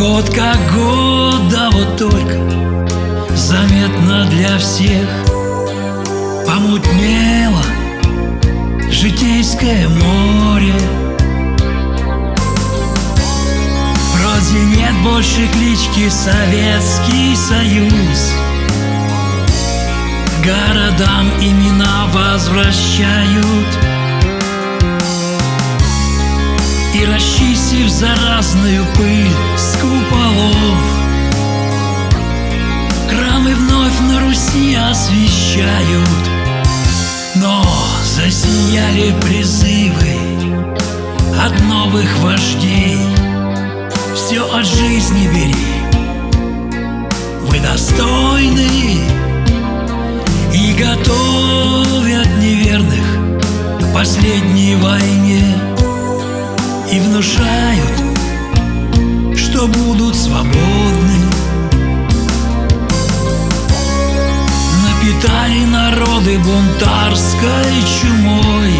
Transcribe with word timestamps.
Год 0.00 0.30
как 0.30 0.56
год, 0.72 1.50
да 1.50 1.68
вот 1.70 1.98
только 1.98 2.38
Заметно 3.36 4.24
для 4.30 4.56
всех. 4.56 5.06
Помутнело 6.46 7.62
житейское 8.90 9.86
море. 9.90 10.72
Вроде 14.14 14.64
нет 14.74 14.94
больше 15.04 15.46
клички 15.52 16.08
Советский 16.08 17.36
Союз 17.36 18.32
Городам 20.42 21.28
имена 21.42 22.06
возвращают 22.14 23.99
И 26.92 27.04
расчистив 27.04 27.88
заразную 27.88 28.84
пыль 28.96 29.30
с 29.56 29.76
куполов. 29.76 31.00
Храмы 33.08 33.54
вновь 33.54 34.00
на 34.00 34.20
Руси 34.26 34.74
освещают 34.74 36.30
Но 37.36 37.64
засияли 38.04 39.14
призывы 39.22 40.30
от 41.40 41.52
новых 41.62 42.08
вождей. 42.18 42.98
Все 44.14 44.42
от 44.52 44.66
жизни 44.66 45.28
бери. 45.28 45.56
Вы 47.42 47.60
достойны 47.60 48.68
и 50.52 50.74
готовят 50.74 52.28
неверных 52.38 53.04
к 53.80 53.94
последней 53.94 54.74
войне 54.74 55.69
Напитали 65.50 65.64
народы 65.64 66.38
бунтарской 66.38 67.82
чумой. 68.00 68.72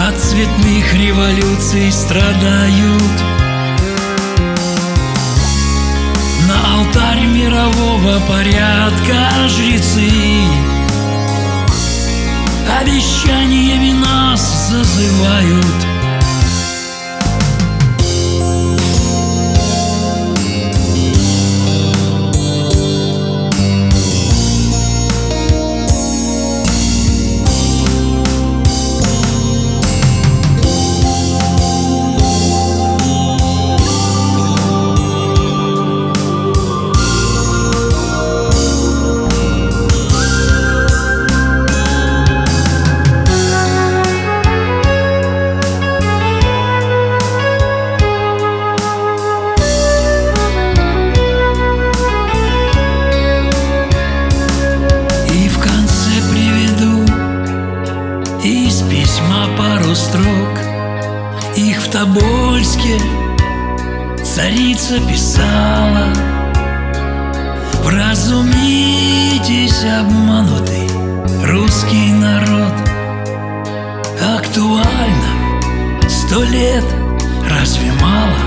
От 0.00 0.16
цветных 0.18 0.94
революций 0.94 1.90
страдают 1.90 3.24
На 6.46 6.78
алтарь 6.78 7.26
мирового 7.26 8.20
порядка 8.28 9.48
жрецы. 9.48 10.10
Обещаниями 12.80 13.92
нас 13.92 14.70
зазывают 14.70 15.93
строк. 60.14 60.58
Их 61.56 61.78
в 61.78 61.90
Тобольске 61.90 63.00
царица 64.22 65.00
писала. 65.08 66.06
Вразумитесь, 67.82 69.84
обманутый 69.84 70.88
русский 71.44 72.12
народ. 72.12 72.72
Актуально 74.36 75.60
сто 76.08 76.42
лет, 76.44 76.84
разве 77.48 77.92
мало? 78.00 78.38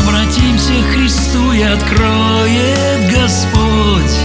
Обратимся 0.00 0.72
к 0.72 0.94
Христу 0.94 1.52
и 1.52 1.62
откроет 1.62 3.10
Господь 3.10 4.19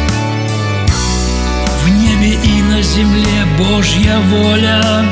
земле 2.86 3.46
Божья 3.58 4.20
воля. 4.20 5.06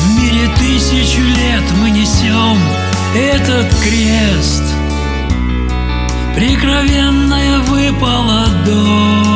В 0.00 0.18
мире 0.18 0.48
тысячу 0.58 1.20
лет 1.20 1.64
мы 1.80 1.90
несем 1.90 2.58
этот 3.14 3.68
крест. 3.82 4.64
Прикровенная 6.34 7.60
выпала 7.60 8.46
дочь 8.64 9.33